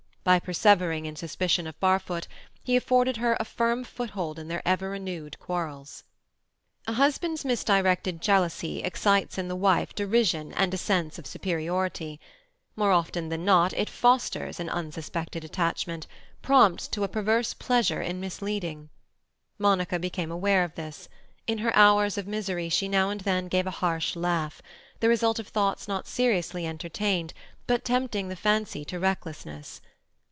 By 0.23 0.39
persevering 0.39 1.07
in 1.07 1.15
suspicion 1.15 1.65
of 1.65 1.79
Barfoot, 1.79 2.27
he 2.63 2.75
afforded 2.75 3.17
her 3.17 3.35
a 3.39 3.43
firm 3.43 3.83
foothold 3.83 4.37
in 4.37 4.49
their 4.49 4.61
ever 4.67 4.91
renewed 4.91 5.39
quarrels. 5.39 6.03
A 6.85 6.93
husband's 6.93 7.43
misdirected 7.43 8.21
jealousy 8.21 8.83
excites 8.83 9.39
in 9.39 9.47
the 9.47 9.55
wife 9.55 9.95
derision 9.95 10.53
and 10.53 10.71
a 10.75 10.77
sense 10.77 11.17
of 11.17 11.25
superiority; 11.25 12.19
more 12.75 12.91
often 12.91 13.29
than 13.29 13.43
not, 13.45 13.73
it 13.73 13.89
fosters 13.89 14.59
an 14.59 14.69
unsuspected 14.69 15.43
attachment, 15.43 16.05
prompts 16.43 16.87
to 16.89 17.03
a 17.03 17.07
perverse 17.07 17.55
pleasure 17.55 18.03
in 18.03 18.19
misleading. 18.19 18.89
Monica 19.57 19.97
became 19.97 20.29
aware 20.31 20.63
of 20.63 20.75
this; 20.75 21.09
in 21.47 21.57
her 21.57 21.75
hours 21.75 22.15
of 22.15 22.27
misery 22.27 22.69
she 22.69 22.87
now 22.87 23.09
and 23.09 23.21
then 23.21 23.47
gave 23.47 23.65
a 23.65 23.71
harsh 23.71 24.15
laugh, 24.15 24.61
the 24.99 25.09
result 25.09 25.39
of 25.39 25.47
thoughts 25.47 25.87
not 25.87 26.05
seriously 26.07 26.67
entertained, 26.67 27.33
but 27.65 27.83
tempting 27.83 28.27
the 28.29 28.35
fancy 28.35 28.85
to 28.85 28.99
recklessness. 28.99 29.81